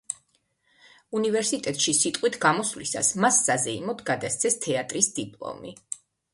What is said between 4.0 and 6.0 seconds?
გადასცეს თეატრის დიპლომი.